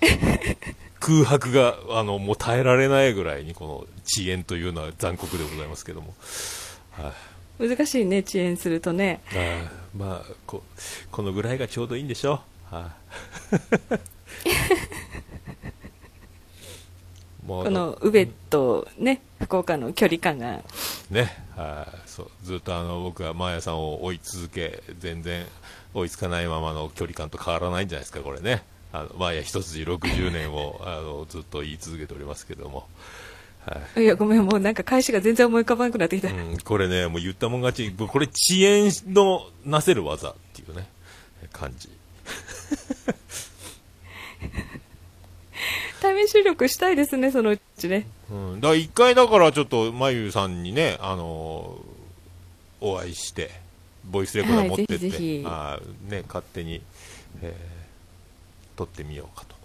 [1.00, 6.14] 空白が、あの、もう耐えられないぐらいに、この遅延というのは残酷でございますけども。
[6.92, 7.14] は
[7.60, 7.68] い。
[7.70, 9.22] 難しいね、遅延するとね。
[9.32, 10.64] あーまあこ、
[11.12, 12.76] このぐらいがちょうどいいんでしょう。
[12.76, 12.92] は
[13.92, 14.00] い。
[17.46, 20.64] この宇部とね、福岡の距離感が。
[21.10, 25.48] ね、はいそうずっとあの僕はマーヤさんを追い続け、全然
[25.96, 28.62] 追いつかないままの距離感と変わらないんじゃないですか、これね。
[28.92, 32.88] あのマーヤ一筋60年を あのずっと言い続けておりますけども。
[33.66, 36.28] はいいや、ごめん、もうなんか返しが全然思い浮かばなくなってきた。
[36.28, 40.88] うん、これね、もう言ったもん勝ち、これ遅延のなせる技っていうね、
[41.52, 41.90] 感じ。
[46.02, 48.06] 対面収録したいですね、そのうちね。
[48.30, 51.93] うん、だ一回だからちょっと、まゆさんにね、あのー
[52.86, 53.50] お会いして、
[54.04, 56.82] ボイスレコーダー持ってって、はいぜひぜひあーね、勝手に、
[57.42, 57.74] えー
[58.76, 59.56] 撮ってみようかと。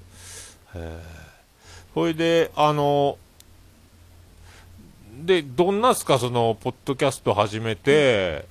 [0.75, 3.17] えー、ほいで、あの
[5.25, 8.45] で、どんなっすか、その、ポッドキャスト始めて、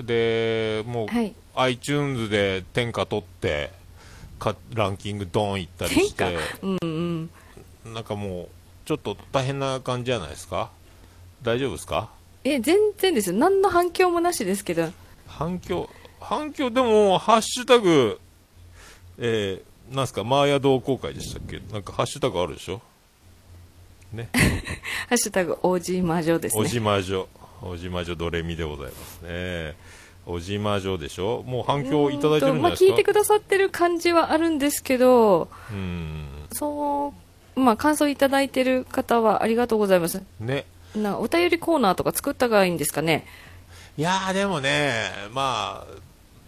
[0.00, 1.32] で、もう、はい。
[1.54, 3.70] iTunes で天下取って、
[4.40, 7.30] かランキングドーン行ったりして、天うん
[7.84, 7.94] うん。
[7.94, 8.48] なんかもう、
[8.86, 10.70] ちょっと大変な感じじゃないですか？
[11.42, 12.10] 大丈夫ですか？
[12.44, 13.36] え、全然ですよ。
[13.36, 14.88] 何の反響もなしですけど。
[15.26, 15.88] 反響、
[16.20, 18.20] 反響、でも、ハッシュタグ、
[19.18, 21.60] えー、なんすか、マーヤ同好会でしたっけ？
[21.72, 22.80] なんかハッシュタグあるでしょ？
[24.12, 24.28] ね。
[25.08, 26.68] ハッシュタグ、王子魔女ですおね。
[26.68, 27.28] じまじょ、
[27.62, 29.76] おじまじょドレミでございますね。
[30.26, 31.42] おじまじょでしょ？
[31.46, 32.90] もう反響いただいてるんじゃないまあ、ですか？
[32.90, 36.26] 聞いてくださってる感じはあるんですけど、うん。
[36.52, 37.12] そ
[37.56, 40.22] う、まあ、感想いただいてる方はありがとうございます。
[40.40, 40.64] ね。
[40.94, 43.26] な、お便りコーナーとか作った方がいいんですかね？
[43.96, 45.94] いやーでもね、まあ、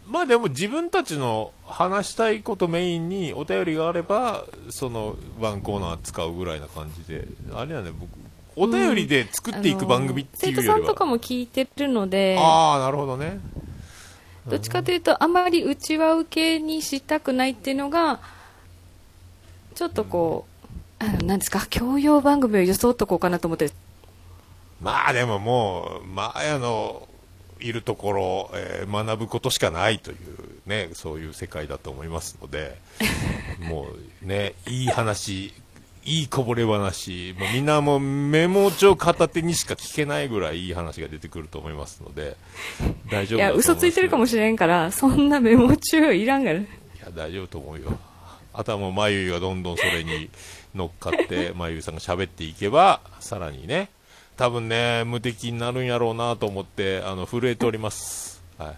[0.06, 8.10] まあでも自分たちの話したいことメインにお便りがあれば、そのワンコーナー使うぐらいな感じで、あれはね、僕、
[8.56, 10.74] お便りで作っていく番組っていうよりは。
[10.74, 13.40] 生徒さんとかも聞いてるので、ああ、なるほどね。
[14.46, 18.20] どっちかというと、あまりうちわ受けにしたくないっていうのが、
[19.74, 20.46] ちょっとこ
[21.00, 23.70] う、あの、なんですか、教養番組を装っとこうかなと思って、
[24.84, 27.08] まあでももう、まあやの、
[27.58, 30.18] いるところ、えー学ぶことしかないという
[30.66, 32.76] ね、そういう世界だと思いますので、
[33.66, 33.88] も
[34.22, 35.54] うね、いい話、
[36.04, 42.36] いいこぼれ話、もうみんなもうメモ帳片手にしか聞けないぐらいいい話が出てくると思いますので、
[43.10, 46.58] 大丈夫いや、嘘ついてるかもししれんから、そんなメモ中いらんがら。
[46.58, 46.66] い
[47.00, 47.98] や、大丈夫と思うよ。
[48.52, 50.28] あとはもう、まゆゆがどんどんそれに
[50.74, 53.88] 乗っかって、まゆゆさんが喋っていけば、さらにね、
[54.36, 58.42] 多分ね、無敵になるんやろうなと思って、あの、震えております。
[58.58, 58.76] はい。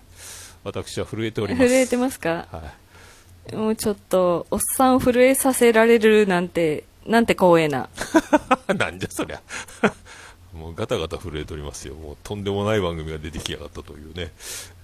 [0.64, 1.68] 私は震えております。
[1.68, 2.46] 震えてますか？
[2.50, 2.62] は
[3.52, 3.56] い。
[3.56, 7.88] もうちょっと、おっさんを震えさせられるなんて、なんて光栄な。
[8.76, 9.40] なんじゃそりゃ。
[10.52, 11.94] もうガタガタ震えておりますよ。
[11.94, 14.32] もうとんでもない番組が出てきやがったというね。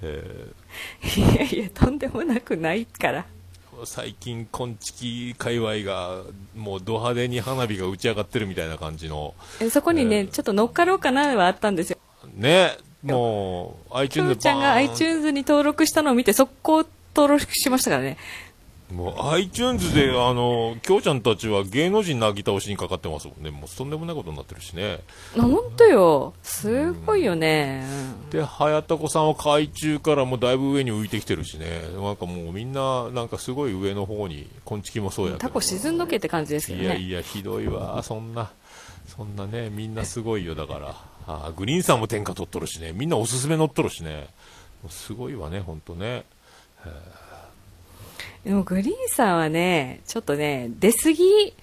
[0.03, 0.47] え
[1.17, 3.27] いやいや、とんでもなくないから。
[3.83, 6.23] ー最近、こんちき界隈が、
[6.57, 11.99] もうド派手に花火が打ち上がってるみたいな感じの、えそこにね、えーちょっと乗っかろうかなはあったんですよ。
[12.35, 18.17] ね、もう、iTunes うちゃんが iTunes に登録したのを見て、速攻登録しましたからね。
[18.93, 23.51] もう iTunes で、あの、きょうちゃんたちは芸能人なぎ倒しにかかってますもんね。
[23.51, 25.01] もうとんでもないことになってるしね。
[25.35, 26.35] ほんとよ。
[26.43, 27.85] すごいよね。
[28.31, 31.67] で、はやたこさんは海中からもうだいぶ上に浮いてきてるしね。
[31.95, 35.37] なんかもうみんな、なんかすごい上の方に、こんちきもそうや。
[35.39, 36.85] タコ沈んどけって感じですけどね。
[36.85, 38.03] いやいや、ひどいわ。
[38.03, 38.51] そんな、
[39.07, 40.95] そんなね、みんなすごいよ、だから。
[41.27, 42.93] あーグリーンさんも天下取っとるしね。
[42.93, 44.29] みんなおすすめ乗っとるしね。
[44.89, 46.25] すごいわね、ほんとね。
[48.45, 51.55] でもグリーンさんはね、ちょっとね、出過ぎ。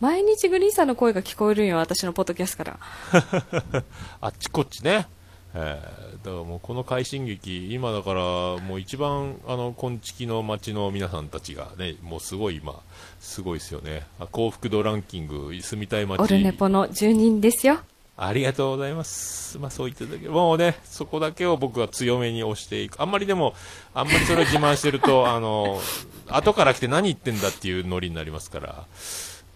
[0.00, 2.78] 毎日グリーンさんの声が聞こえるんよ、私のポッドキャストから。
[4.20, 5.06] あっちこっちね。
[5.54, 8.20] えーだからもうこの快進撃、今だから
[8.62, 12.80] もう一番、あの、こんちきの町の皆さんたちがね、もうすごい今、
[13.20, 14.06] すごいですよね。
[14.18, 16.20] あ幸福度ランキング、住みたい町。
[16.22, 17.80] オルネポの住人ですよ。
[18.16, 19.58] ありがとうございます。
[19.58, 20.30] まあそう言っていただける。
[20.30, 23.00] もうね、そこだけを僕は強めに押していく。
[23.00, 23.54] あんまりでも、
[23.92, 25.80] あんまりそれを自慢してると、 あの、
[26.28, 28.84] 後から来て何言ってんだっていうノリになりますから、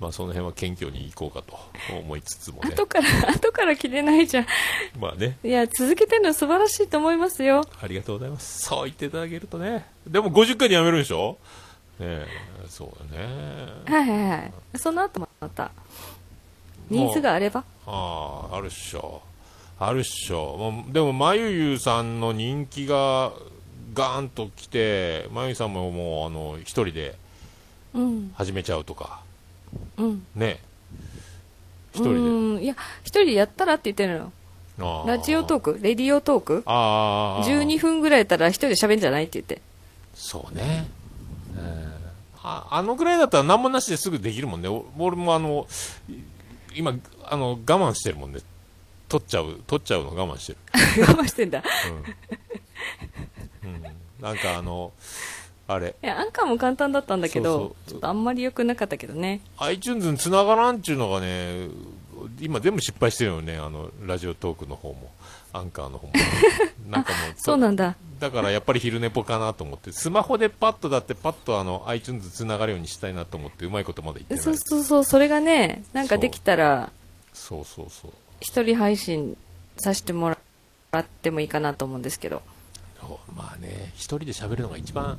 [0.00, 1.56] まあその辺は謙虚にいこうかと
[1.96, 2.70] 思いつつもね。
[2.72, 4.46] 後から、 後から切れないじゃん。
[4.98, 7.64] まあね、いや、続けてるの素晴らしいと思いますよ。
[7.80, 8.60] ありがとうございます。
[8.66, 9.86] そう言っていただけるとね。
[10.06, 11.38] でも50回でやめるんでしょ？
[12.00, 12.26] ねえ、
[12.68, 13.26] そうだね。
[13.86, 14.52] はいはいはい。
[14.78, 15.72] その後また、
[16.90, 17.64] ニーズがあれば。
[17.86, 19.22] ああ、あるっしょ。
[19.78, 20.56] あるっしょ。
[20.56, 23.32] もうでも、まゆゆさんの人気が
[23.94, 27.16] ガーンと来て、まゆゆさんももう、あの、一人で
[27.94, 28.32] うん。
[28.34, 29.20] 始めちゃうとか、
[29.96, 30.26] うん。
[30.34, 30.60] ね。
[31.94, 32.20] 一う人で。
[32.60, 32.64] ん。
[32.64, 34.32] いや、一人でやったらって言ってるの。
[34.80, 35.74] あラジオトーク？
[35.74, 36.62] クレディオトーク？
[36.66, 37.44] ああ。
[37.44, 39.60] 12分ぐらいやったら一人で喋んじゃないって言って。
[40.14, 40.88] そうね。
[41.56, 41.98] えー
[42.40, 44.68] ああのぐらいだったら何もなしですぐできるもんね。
[44.68, 45.66] お俺もあの、
[46.08, 46.14] い
[46.74, 48.40] 今、あの、我慢してるもんね。
[49.08, 50.58] 取っちゃう、取っちゃうの我慢してる。
[51.06, 51.62] 我慢してんだ。
[53.64, 53.70] うん。
[53.70, 53.82] うん、
[54.20, 54.92] なんかあの、
[55.66, 59.40] あれ、いや、アンカーも簡単だったんだけど、そうそうちょっとあんまり良くなかったけどね。
[59.58, 61.68] iTunes に繋がらんっていうのがね、
[62.40, 65.10] 今全部失敗してるよね、あの、ラジオトークの方も、
[65.52, 66.12] アンカーの方も。
[66.88, 67.96] なんかもう、そうなんだ。
[68.18, 74.42] だからやっぱり昼寝ぽかなと思って、スマホでパッとだってパッとあの、iTunes 繋がるようにしたいなと思って、うまいことまだ言ってない。
[74.42, 76.90] そうそうそう、それがね、なんかできたら、
[77.32, 78.12] そうそうそう。
[78.40, 79.36] 一人配信
[79.78, 82.42] させてもらってもいいかなと思うんですけど。
[83.34, 85.18] まあね、一人で喋るのが一番、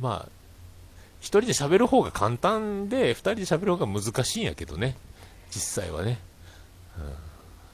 [0.00, 0.28] まあ、
[1.20, 4.96] 一人で喋る方が簡単で、二人で喋る方が難しいんやけどね、
[5.50, 6.18] 実際はね。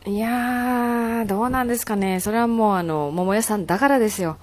[0.07, 2.19] いやー、どうなんですかね。
[2.21, 4.37] それはもう、あの、桃屋さんだからですよ。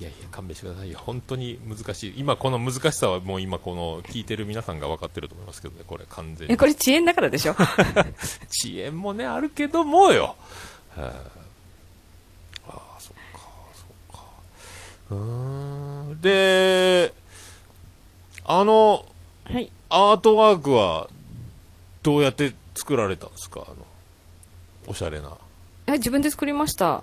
[0.00, 0.98] いやいや、勘弁してくださいよ。
[1.04, 2.14] 本当に難しい。
[2.16, 6.56] 今この難しさはもう今この聞いてる皆さんが分かってると思いますけどね、これ完全え、に。
[6.56, 7.52] これ遅延だからでしょ？
[8.48, 10.36] 遅延もね、あるけどもよ。
[10.96, 11.12] は
[12.66, 13.40] あ、ああ、そっか、
[13.74, 13.84] そ
[14.14, 14.24] っか。
[15.10, 16.20] うーん。
[16.22, 17.12] で、
[18.46, 19.04] あの、
[19.44, 19.70] はい。
[19.90, 21.08] アートワークは
[22.02, 23.64] どうやって作られたんですか？
[23.66, 23.76] あの、
[24.86, 25.36] おしゃれな。
[25.88, 27.02] え、自分で作りました。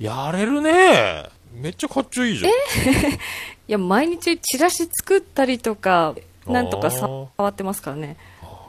[0.00, 2.52] やれるねめっちゃかっちょいいじゃん。
[2.52, 2.54] い
[3.68, 6.14] や、毎日チラシ作ったりとか、
[6.46, 8.16] なんとかさあー変わってますからね。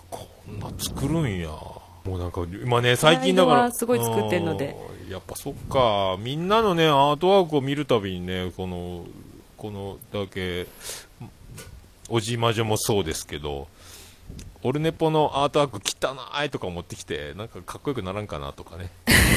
[0.10, 1.50] こんな作るんや。
[1.50, 3.72] もうなんか、今ね、最近だから。
[3.72, 5.12] すごい作ってんのでうん。
[5.12, 6.18] やっぱそっか。
[6.20, 9.06] みんなのね、アートワークを見るたびにね、この、
[9.58, 10.68] このだけ、
[12.10, 13.68] おじまじょもそうですけど、
[14.64, 18.90] オルネポのアートワーク汚いとか持ってきて、なんかかっこよくならんかなとかね。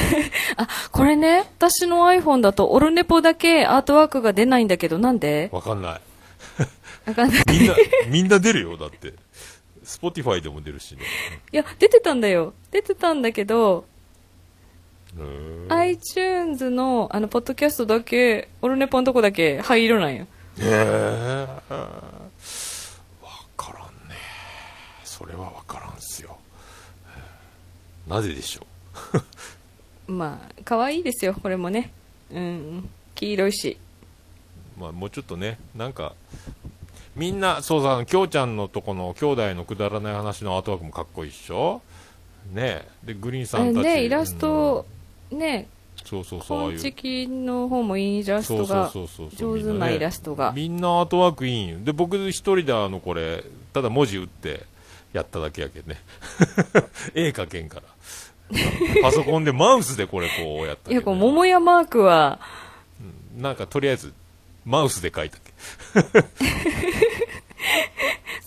[0.55, 5.49] あ、これね、私の iPhone だとオルネポだけアートワークが出ないんだけど、なんで？
[5.51, 6.01] わかんない。
[7.09, 7.43] わかんない。
[7.51, 7.75] みんな、
[8.07, 9.13] みんな出るよ、だって。
[9.83, 11.01] Spotify でも出るしね。
[11.51, 12.53] いや、出てたんだよ。
[12.71, 13.85] 出てたんだけど、
[15.69, 20.27] iTunes の、あの、ポッドキャストだけ、オルネポのとこだけ灰色なんよ。
[20.59, 21.47] へえ。
[21.47, 21.61] わ
[23.55, 24.15] からんね。
[25.03, 26.37] それはわからんすよ。
[28.07, 28.65] なぜでしょ
[30.11, 31.91] まあ、可愛いですよ、これもね。
[32.31, 32.89] うん。
[33.15, 33.77] 黄色いし。
[34.77, 34.81] う。
[34.81, 36.13] まあ、もうちょっとね、なんか、
[37.15, 41.81] みんな、そうさ、きょうちゃんのとこの兄弟のくだらない話のアートワークもかっこいいっしょ？
[42.53, 43.07] ねえ。
[43.07, 43.83] で、グリーンさんたち。
[43.83, 44.85] ね、イラスうんト、
[45.31, 45.67] ね、
[46.05, 46.71] そうそうそう、ああいう。
[46.73, 50.53] 本チキの方もイラストがそうそうそうそう上手なイラストが。
[50.55, 53.43] みんなアートワークいいんよで僕一人であのこれ
[53.73, 54.61] ただ文字打って
[55.13, 56.01] やっただけやけんね。
[57.13, 57.83] 絵描けんから。
[59.01, 62.39] パソコンでマウスでこれこうやったいや、こう、桃屋マークは、
[63.37, 64.13] なんかとりあえず
[64.65, 65.53] マウスで描いたけん。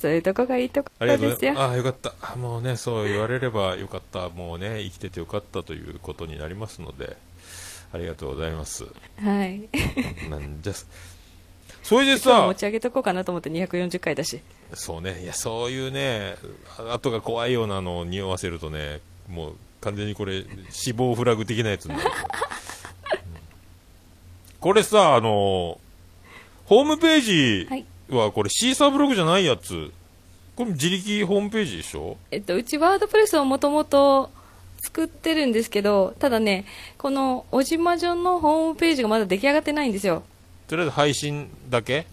[0.00, 1.52] そういうとこがいいとこですよ。
[1.58, 2.14] ああよかった。
[2.36, 4.30] もうねそう言われればよかった。
[4.30, 7.18] もうね生きててよかったということになりますので
[7.92, 8.86] ありがとうございます。
[9.22, 9.68] はい。
[10.30, 10.72] なんじゃ
[11.90, 14.40] それでさ持ち上げとこうかなと思って240回だし。
[14.74, 16.36] そうね、いや、そういうね、
[16.78, 22.12] あ後が怖いようなのを匂わせるとね、もう完全にこれ、死亡フラグ的なやつになるうん。
[24.60, 25.80] これさ、あの、
[26.66, 27.68] ホームページ
[28.14, 29.90] はこれシーサーブログじゃないやつ、
[30.54, 32.18] これ自力ホームページでしょ？
[32.30, 34.30] えっと、うちワードプレスをもともと
[34.78, 36.66] 作ってるんですけど、ただね、
[36.98, 40.22] このおじまじょのホームページがまだ出来上がってないんですよ。
[40.70, 42.06] とりあえず配信だけ？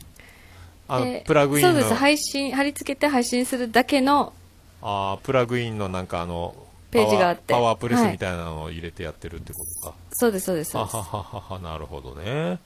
[0.87, 1.93] あの、えープラグインの、そうです。
[1.93, 4.33] 配信、貼り付けて配信するだけの、
[4.81, 6.55] あープラグインのなんかあの、
[6.89, 7.53] ページがあって。
[7.53, 8.13] パワープレスはい。
[8.13, 9.95] みたいなのを入れてやってるってことか。
[10.13, 10.71] そうです、そうです。
[10.71, 12.57] そうですはははははなるほどね。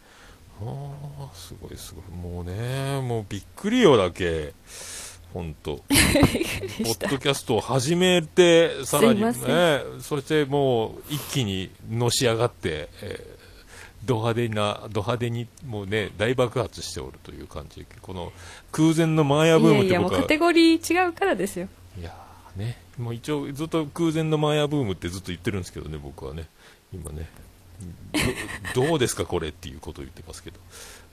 [0.61, 2.33] あーすごいすごい。
[2.33, 4.53] もうねもうびっくりよだけ。
[5.33, 9.31] 本当 ポッドキャストを始めてさらにね
[10.01, 13.40] そしてもう一気にのし上がって、えー
[14.05, 17.85] ド派手なド派手にもうね大爆発しておるという感じ。
[18.01, 18.31] この
[18.71, 21.67] 空前のマーヤブームっいやいや、もうカテゴリー違うからですよ。
[21.99, 26.47] いやーね、もう一応ずっと空前のマーヤブームってずっと言ってるんですけどね、僕はね、
[26.93, 27.29] 今ね、
[28.73, 30.59] ど どうですか、これっていうことを言ってますけど、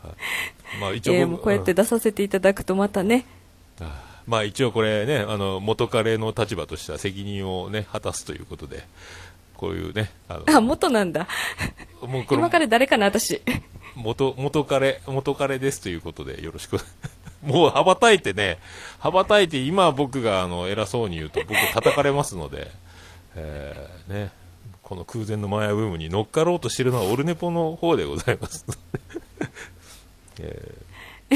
[0.02, 3.26] はい、まあ一応えー、僕もうこうやって出させていただくとまたね、
[4.26, 8.84] まあ一応これね、あの元彼の立場としては責任をね、果たすということで、
[9.58, 11.26] こういうね、あのあ、元なんだ。
[12.00, 13.42] もうこれ今から誰かな、私。
[13.96, 16.78] 元元彼、元彼ですということでよろしく。
[17.42, 18.58] もう羽ばたいてね、
[19.00, 22.70] 羽ばたいて今僕があの偉そうに言うと僕叩かれますので、
[23.34, 24.30] えーね、
[24.84, 28.64] この空前のマヤブームに乗っかろうとしてるのはオルネポの方でございます。
[30.38, 30.74] え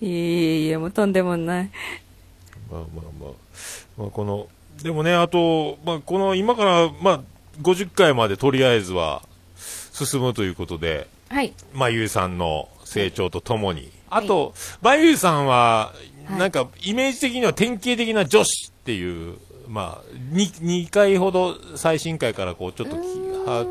[0.00, 1.64] いえいえいえ、もうとんでもない。
[1.64, 1.68] ー
[2.72, 3.32] まあまあまあ、
[3.96, 4.48] まあ、この、
[4.82, 7.20] でもね、あと、まあ、この今から、まあ、
[7.60, 9.22] 50回までとりあえずは
[9.56, 11.52] 進むということで、はい。
[11.72, 13.90] まゆゆさんの成長とともに。
[14.10, 22.96] あと、まゆゆさんは、はいなんか、イメージ的には典型的な女子っていう、まあ、2, 2回ほど最新回からこう、ちょっと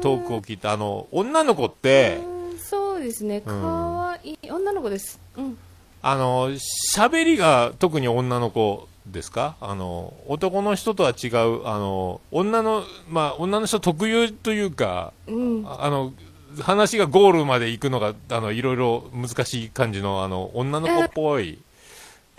[0.01, 5.19] トークを聞いた、あの、女の子って、うんそうですね、かわいい、女の子です。
[5.35, 5.57] うん。
[6.01, 6.51] あの、
[6.95, 9.55] 喋りが特に女の子ですか？
[9.61, 15.65] あの、男の人とは違う、あの、女の、まあ、女の人特有というか、うん。
[15.65, 16.13] あの、
[16.61, 21.59] 話がゴールまで行くのが、あの、いろいろ難しい感じの、あの、女の子っぽい、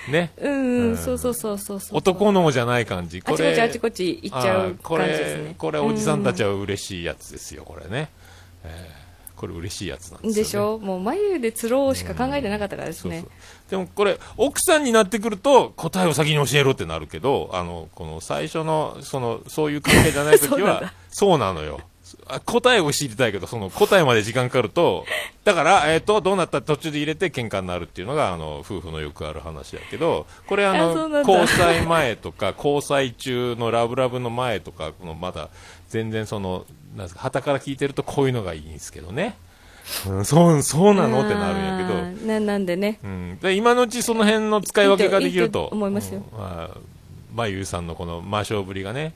[0.09, 1.99] ね、うん、うんそうそうそうそうそう。
[1.99, 3.19] 男のじゃない感じ。
[3.19, 6.49] あちこちあちこち行っちゃう感じですれね。、これおじさんたちは。
[6.51, 8.11] は嬉しいやつですよ、これね。
[8.65, 9.02] えー
[9.43, 10.35] これ嬉しいやつなんですよ、ね。
[10.35, 10.79] でしょ？
[10.79, 13.71] もう眉で釣ろうしか考えてなかったからですねそうそう。
[13.71, 21.81] でもこれ、奥さんになってくると、答えを先に教えろってなるけど、あの、この最初の、その、そういう関係じゃないとき そうなんはだ、そうなのよ。
[22.27, 25.05] あ答えを知りたいけど、その答えまで時間かかると、
[25.45, 35.49] だから、えっ、と、どうなったら途中で入れて喧嘩になるっていうのが、あの、夫婦のよくある話だけど、これあの、交際前とか、交際中のラブラブの前とか、このまだ、
[35.89, 36.65] 全然その、
[36.97, 39.37] なんですか、旗から聞いてるとこういうのがいいんですけどね。
[40.07, 41.25] うん、そう、そうなの？
[41.25, 43.01] ってなるんやけど、ななんでね。
[43.03, 46.23] うん、で今のうちその辺の使い分けができるといいと思いますよ。
[46.33, 46.39] うん。
[46.39, 46.79] まあ、
[47.35, 49.15] まゆうさんのこの魔性ぶりがね、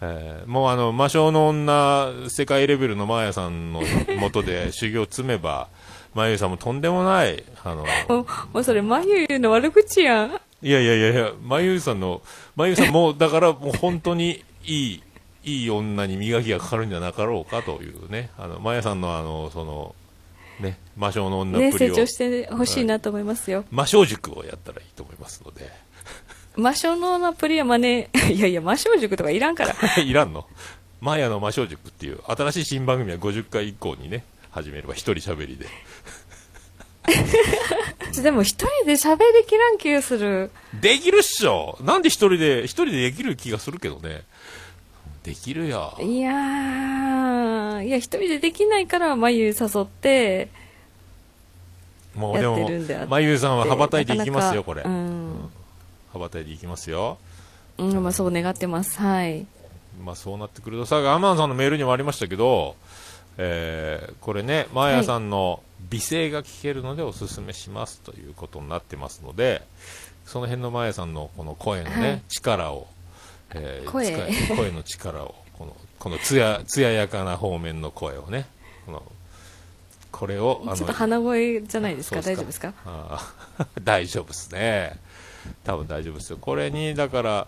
[0.00, 3.82] えーもうあの魔性の女世界レベルのマーヤさんの
[4.18, 5.68] もとで修行を積めば
[6.16, 7.84] まゆうさんもとんでもないあの
[8.52, 10.40] もう、それ眉の悪口やん。
[10.62, 12.22] いいやいやいやいや、まゆゆさんの、
[12.56, 15.02] まゆゆさんも、だからもう本当にいい、
[15.44, 19.94] いい女に磨きがかかるんじゃなかろうかというね、あの、まやさんのあの、その、
[20.58, 23.64] ね、魔性の女ね、っぷりを、成長してほしいなと思いますよ。
[23.70, 25.70] 魔性塾をやったらいいと思いますので。
[26.56, 29.74] 魔性のナプリは真似、 いやいや、魔性塾とかいらんから。
[30.02, 30.46] いらんの？
[31.00, 35.66] マヤの魔性塾っていう新しい新番組は50回以降にね、始めれば一人喋りで。
[38.22, 40.50] でも一人で喋りきらん気がする。
[40.80, 44.22] できるっしょなんで一人で、一人でできる気がするけどね。
[45.22, 45.96] できるよ。
[46.00, 49.52] いやー、いや、一人でできないから、眉誘
[49.82, 50.48] って、
[52.14, 52.70] もうでも
[53.08, 54.82] まゆうさんは羽ばたいていきますよ、これ。
[54.82, 55.25] うん。
[56.18, 57.18] 羽ばたいていきますよ。
[57.78, 58.98] うん、まあそう願ってます。
[58.98, 59.46] はい。
[60.04, 62.76] まあそうなってくると、さあ、アマンさんのメールにもありましたけど、
[63.38, 69.62] えーこれね、マーヤさんの美声が聞けるのでおすすめしますということになってますので、
[70.24, 72.86] その辺のマーヤさんのこの声のね、はい力を、
[73.54, 74.10] えー声
[74.56, 78.46] 声の力を、この、このつや、つややかな方面の声をね、
[78.86, 79.02] この、
[80.12, 82.22] これを、ちょっと鼻声じゃないですか？
[82.22, 82.72] そう大丈夫ですか？
[82.86, 84.98] あー 大丈夫ですね。
[85.64, 86.38] 多分大丈夫ですよ。
[86.40, 87.46] これに、だから、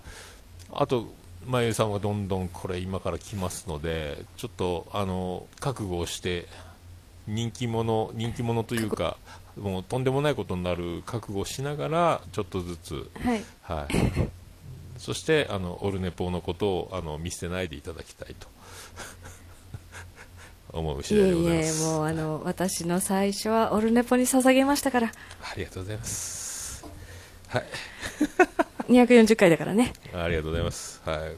[0.72, 1.06] あと、
[1.46, 6.46] まゆさんはどんどんこれ今から来ますので、ちょっと、あの、覚悟をして、
[7.26, 9.16] 人気者、人気者というか、
[9.56, 13.44] もうとんでもないことになる覚悟をしながら、ちょっとずつ、はい。
[13.62, 13.94] はい。
[14.98, 18.48] そして、あの、オルネポのことを、あの、見捨てないでいただきたいと。
[20.70, 21.82] 思う次いえい第でございまえ、す。
[21.84, 25.08] もうあの、私の最初はオルネポに捧げましたから。
[25.08, 26.37] ありがとうございます。
[27.48, 27.64] はい。
[28.92, 29.92] 240回だからね。
[30.14, 31.00] ありがとうございます。
[31.04, 31.32] はい。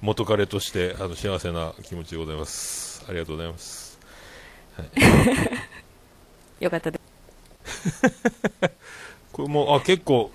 [0.00, 3.04] 元彼として、あの、幸せな気持ちでございます。
[3.08, 3.98] ありがとうございます。
[6.60, 7.00] よかったで
[7.64, 8.02] す。
[9.32, 10.30] これもう、あ、結構、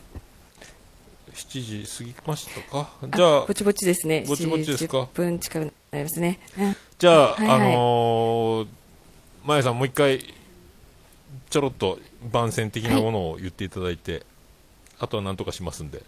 [1.33, 2.89] 7時過ぎましたか？
[3.13, 4.23] じゃあぼ、ちぼちですね。
[4.27, 6.39] ぼちぼちですか？10分近くなりますね。
[6.57, 8.67] うんじゃあ、はいはいあのー、
[9.43, 10.33] まやさんもう一回、
[11.49, 11.99] ちょろっと
[12.31, 14.25] 番宣的なものを言っていただいて、
[14.99, 16.01] あとは何とかしますんで。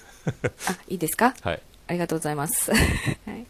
[0.68, 1.34] あ、いいですか？
[1.42, 1.62] はい。
[1.86, 2.70] ありがとうございます。
[2.72, 3.46] はい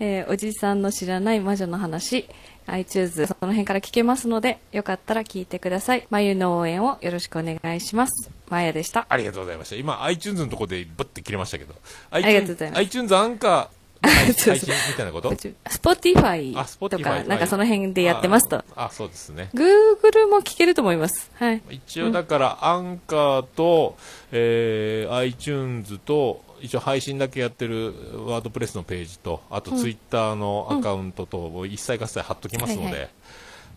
[0.00, 2.28] えーおじさんの知らない魔女の話、
[2.66, 6.06] iTunes、その辺から聞けますので、よかったら聞いてください。
[6.10, 8.30] まゆの応援をよろしくお願いします。
[8.48, 9.06] まやでした。
[9.08, 9.76] ありがとうございました。
[9.76, 11.74] 今、iTunes のとこでブッて切れましたけど。
[12.10, 13.68] ありがとうございます iTunes アンカー、
[14.04, 14.52] 配信
[14.88, 15.30] みたいなこと？
[15.68, 16.54] Spotify
[16.90, 18.56] とか、なんかその辺でやってますと。
[18.56, 19.50] ああ、そうですね。
[19.54, 21.30] Google も聞けると思います。
[21.34, 21.62] はい。
[21.70, 23.96] 一応だから、アンカーと、
[24.32, 27.94] えー、iTunes と、一応配信だけやってる
[28.26, 33.08] ワードプレスのページと、あとツイッターのアカウントと、もう一切合切貼っときますので、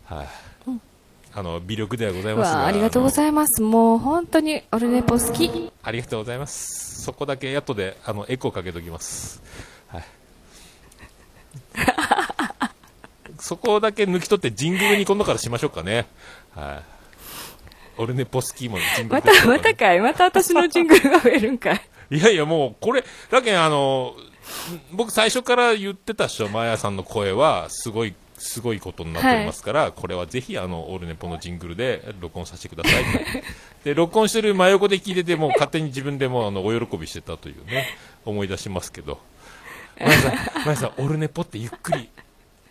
[0.06, 0.28] はい、
[1.34, 3.62] あの、微力ではございうますが、わありがとうごいざいます。
[3.62, 5.72] もう本当にオルネポ好き。
[5.84, 7.02] ありがとうございます。
[7.04, 9.42] そこだけ後で、あの、エコーかけときます。
[9.88, 10.04] はい。
[13.46, 16.08] そこだけ抜き取ってジングルに今度からしましょうかね。
[16.56, 18.02] はい。
[18.02, 24.16] オルネポスキーもジングルまた、またかいまた私のジングルが増えるんかい いやいや、もう、これ、だけんあの、
[24.94, 33.10] 僕最初から言ってたっしょ、マーヤさんの声は、すごい、すごいことになっておりますから、これはぜひ、あの、オールネポのジングルで録音させてくださいと。
[33.86, 39.20] で、録音してる真横で聞いてても、勝手に自分でも、あの、お喜びしてたというね、思い出しますけど。
[40.00, 42.10] マーヤさん、マーヤさん、オルネポってゆっくり、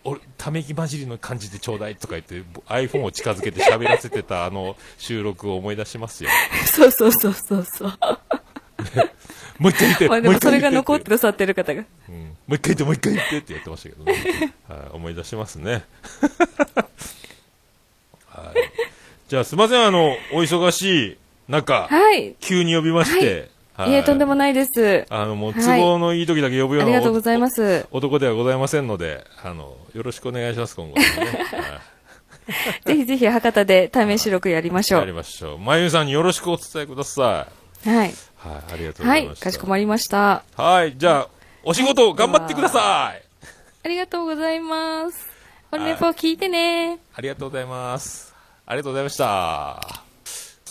[0.05, 6.29] おため息混じりの感じでちょうだいとか言って、iPhone を近づけて喋らせてたあの収録を思い出しますよ。
[6.65, 7.97] そうそうそうそうそう。
[9.57, 11.83] もう一回言って、まあでもそれが残っててくださってる方が。
[12.09, 14.53] うんもう一回言って、もう一回言ってってやってましたけどね。
[14.69, 15.83] はい、思い出しますね。
[18.29, 18.55] はい。
[19.27, 22.35] じゃあ、すいません、あの、お忙しい中、はい。
[22.39, 23.49] 急に呼びまして、はい
[23.79, 25.05] え、とんでもないです。
[25.09, 27.85] あの、もう、はい都合のいい時だけ呼ぶようなありがとうござい男ます。
[27.91, 31.07] 男ではございませんので、あの、よろしくお願いします、今後もね。
[31.17, 31.81] はい
[32.85, 35.15] ぜひぜひ博多で対面収録やりましょやりう。
[35.15, 35.57] ましょう。
[35.57, 37.47] まゆみさんによろしくお伝えくださは
[37.85, 37.89] い。
[37.89, 37.91] い。
[37.97, 38.13] はい、あ
[38.77, 39.21] りがとうごはい。
[39.21, 39.45] ざいました。
[39.45, 40.43] かしこまりました。
[40.55, 41.27] はい、じゃあ、
[41.63, 43.21] お仕事頑張ってください。
[43.83, 45.27] ありがとうございます。
[45.71, 46.99] オルネポ聞いてね。
[47.15, 48.31] ありがとうございます。
[48.67, 50.04] ありがとうございました。